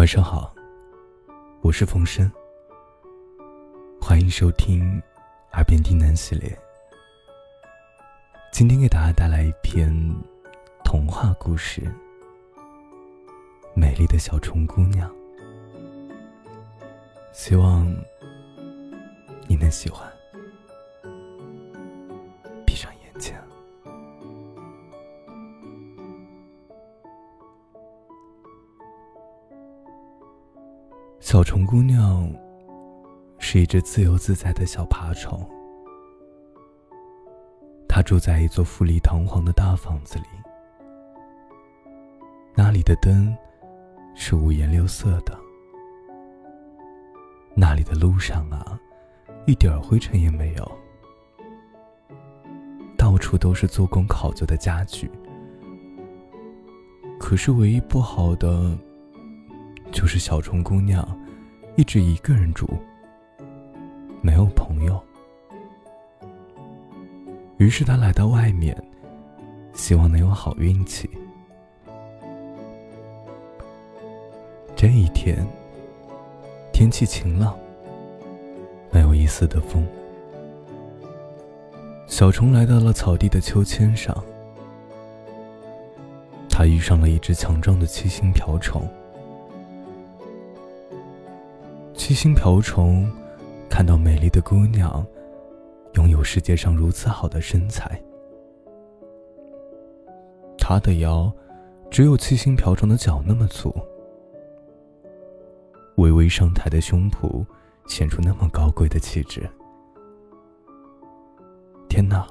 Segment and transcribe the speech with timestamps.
[0.00, 0.54] 晚上好，
[1.60, 2.32] 我是冯生，
[4.00, 4.82] 欢迎收听
[5.52, 6.58] 《耳边低喃》系列。
[8.50, 9.94] 今天给大家带来一篇
[10.82, 11.82] 童话故事，
[13.74, 15.06] 《美丽的小虫姑娘》，
[17.30, 17.86] 希望
[19.46, 20.10] 你能喜欢。
[22.64, 23.34] 闭上眼睛。
[31.30, 32.28] 小虫姑娘
[33.38, 35.48] 是一只自由自在的小爬虫，
[37.88, 40.24] 她住在一座富丽堂皇的大房子里，
[42.52, 43.32] 那里的灯
[44.16, 45.38] 是五颜六色的，
[47.54, 48.76] 那里的路上啊，
[49.46, 50.72] 一点灰尘也没有，
[52.98, 55.08] 到处都是做工考究的家具。
[57.20, 58.76] 可是唯一不好的。
[59.92, 61.04] 就是小虫姑娘，
[61.80, 62.68] 一直一个人住，
[64.20, 65.02] 没有朋友。
[67.56, 68.76] 于是他来到外面，
[69.72, 71.08] 希望能有好运气。
[74.76, 75.42] 这一天，
[76.70, 77.58] 天气晴朗，
[78.90, 79.82] 没有一丝的风。
[82.06, 84.14] 小虫来到了草地的秋千上，
[86.50, 88.86] 它遇上了一只强壮的七星瓢虫。
[92.10, 93.08] 七星瓢虫
[93.68, 95.06] 看到美丽的姑娘
[95.94, 98.02] 拥有世界上如此好的身材，
[100.58, 101.32] 她的腰
[101.88, 103.72] 只有七星瓢虫的脚那么粗，
[105.98, 107.46] 微微上抬的胸脯
[107.86, 109.48] 显出那么高贵的气质。
[111.88, 112.26] 天哪！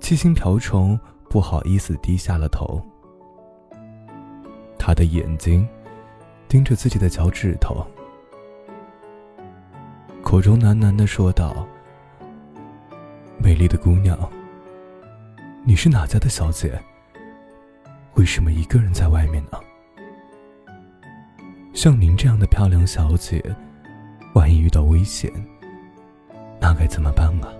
[0.00, 2.82] 七星瓢虫不好意思低下了头，
[4.78, 5.68] 他的眼睛
[6.48, 7.86] 盯着自己的脚趾头。
[10.30, 11.66] 口中喃喃的说道
[13.42, 14.16] ：“美丽的姑娘，
[15.64, 16.80] 你是哪家的小姐？
[18.14, 19.58] 为什么一个人在外面呢？
[21.74, 23.42] 像您这样的漂亮小姐，
[24.32, 25.28] 万一遇到危险，
[26.60, 27.50] 那该怎么办啊？”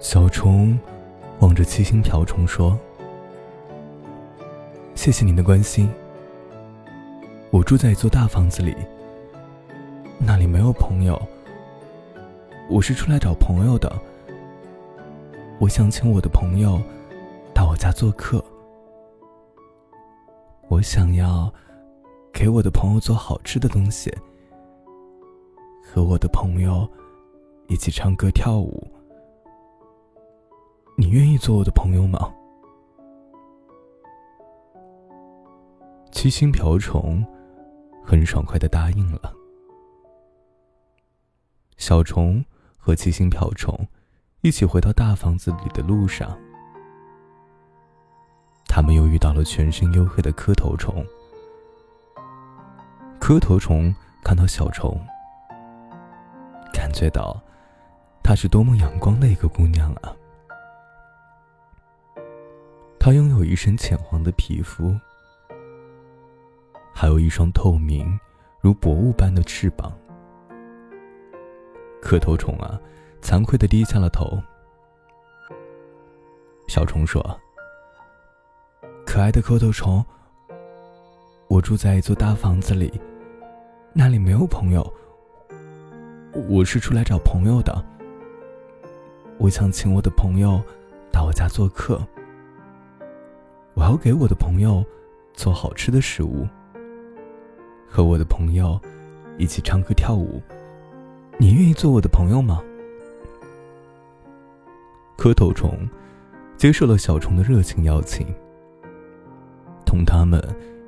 [0.00, 0.80] 小虫
[1.40, 2.80] 望着七星瓢虫说
[4.96, 5.90] ：“谢谢您的关心。
[7.50, 8.74] 我住在一座大房子里。”
[10.22, 11.18] 那里没有朋友，
[12.68, 13.90] 我是出来找朋友的。
[15.58, 16.78] 我想请我的朋友
[17.54, 18.44] 到我家做客。
[20.68, 21.50] 我想要
[22.34, 24.14] 给我的朋友做好吃的东西，
[25.82, 26.86] 和我的朋友
[27.66, 28.86] 一起唱歌跳舞。
[30.98, 32.30] 你愿意做我的朋友吗？
[36.12, 37.24] 七星瓢虫
[38.04, 39.32] 很爽快的答应了。
[41.80, 42.44] 小虫
[42.76, 43.88] 和七星瓢虫
[44.42, 46.38] 一起回到大房子里的路上，
[48.68, 51.02] 他们又遇到了全身黝黑的磕头虫。
[53.18, 54.94] 磕头虫看到小虫，
[56.70, 57.40] 感觉到
[58.22, 60.14] 她是多么阳光的一个姑娘啊！
[62.98, 64.94] 她拥有一身浅黄的皮肤，
[66.92, 68.20] 还有一双透明
[68.60, 69.90] 如薄雾般的翅膀。
[72.00, 72.80] 磕头虫啊，
[73.22, 74.42] 惭愧的低下了头。
[76.66, 77.20] 小虫说
[79.06, 80.04] ：“可爱的磕头虫，
[81.48, 83.00] 我住在一座大房子里，
[83.92, 84.92] 那里没有朋友。
[86.48, 87.84] 我是出来找朋友的。
[89.38, 90.62] 我想请我的朋友
[91.12, 92.00] 到我家做客。
[93.74, 94.84] 我要给我的朋友
[95.32, 96.46] 做好吃的食物，
[97.88, 98.80] 和我的朋友
[99.38, 100.40] 一起唱歌跳舞。”
[101.40, 102.62] 你愿意做我的朋友吗？
[105.16, 105.88] 磕头虫
[106.58, 108.26] 接受了小虫的热情邀请，
[109.86, 110.38] 同他们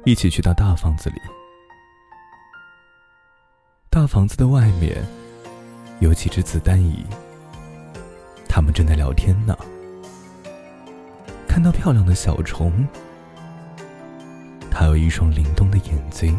[0.04, 1.16] 一起去到大房子里。
[3.88, 5.02] 大房子的外面
[6.00, 7.02] 有几只子弹蚁，
[8.46, 9.56] 他们正在聊天呢。
[11.48, 12.86] 看到漂亮的小虫，
[14.70, 16.38] 它有一双灵动的眼睛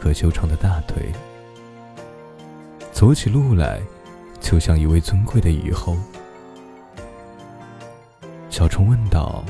[0.00, 1.12] 和修长的大腿。
[2.98, 3.80] 走起路来，
[4.40, 5.96] 就像一位尊贵的蚁后。
[8.50, 9.44] 小虫问道：“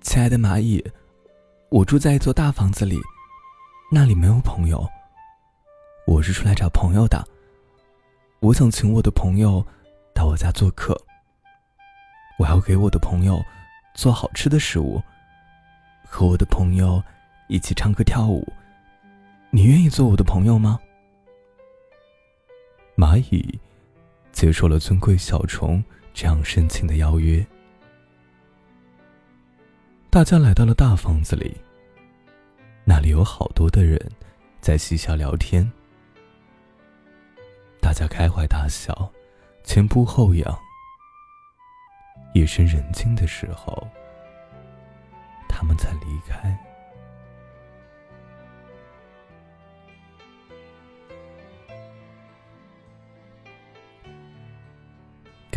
[0.00, 0.82] 亲爱的蚂蚁，
[1.68, 2.98] 我住在一座大房子里，
[3.92, 4.82] 那里没有朋友。
[6.06, 7.22] 我是出来找朋友的。
[8.38, 9.62] 我想请我的朋友
[10.14, 10.98] 到我家做客。
[12.38, 13.44] 我要给我的朋友
[13.92, 15.02] 做好吃的食物，
[16.08, 17.02] 和我的朋友
[17.46, 18.50] 一起唱歌跳舞，
[19.50, 20.80] 你愿意做我的朋友吗？”
[23.00, 23.58] 蚂蚁
[24.30, 25.82] 接受了尊贵小虫
[26.12, 27.44] 这样深情的邀约。
[30.10, 31.56] 大家来到了大房子里，
[32.84, 33.98] 那里有好多的人
[34.60, 35.66] 在嬉笑聊天，
[37.80, 39.10] 大家开怀大笑，
[39.64, 40.58] 前仆后仰。
[42.34, 43.88] 夜深人静的时候，
[45.48, 46.54] 他们才离开。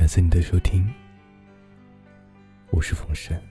[0.04, 0.86] 感谢你的收听，
[2.72, 3.42] 我是冯生，